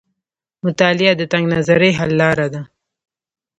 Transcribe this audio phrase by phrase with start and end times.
[0.65, 2.61] مطالعه د تنګ نظرۍ حل لار ده.